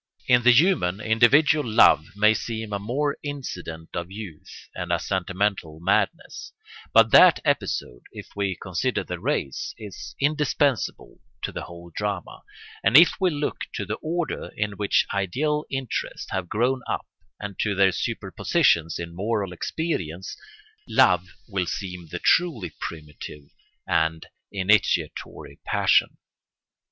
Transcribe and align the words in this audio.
In 0.25 0.41
the 0.41 0.51
human 0.51 0.99
individual 0.99 1.63
love 1.69 2.03
may 2.15 2.33
seem 2.33 2.73
a 2.73 2.79
mere 2.79 3.17
incident 3.21 3.89
of 3.93 4.09
youth 4.11 4.67
and 4.73 4.91
a 4.91 4.97
sentimental 4.97 5.79
madness; 5.79 6.53
but 6.91 7.11
that 7.11 7.39
episode, 7.45 8.01
if 8.11 8.25
we 8.35 8.57
consider 8.59 9.03
the 9.03 9.19
race, 9.19 9.75
is 9.77 10.15
indispensable 10.19 11.19
to 11.43 11.51
the 11.51 11.65
whole 11.65 11.91
drama; 11.95 12.41
and 12.83 12.97
if 12.97 13.11
we 13.21 13.29
look 13.29 13.61
to 13.75 13.85
the 13.85 13.97
order 14.01 14.49
in 14.57 14.71
which 14.71 15.05
ideal 15.13 15.65
interests 15.69 16.25
have 16.31 16.49
grown 16.49 16.81
up 16.89 17.05
and 17.39 17.59
to 17.59 17.75
their 17.75 17.91
superposition 17.91 18.87
in 18.97 19.13
moral 19.15 19.53
experience, 19.53 20.35
love 20.87 21.27
will 21.47 21.67
seem 21.67 22.07
the 22.07 22.17
truly 22.17 22.71
primitive 22.79 23.51
and 23.85 24.25
initiatory 24.51 25.59
passion. 25.63 26.17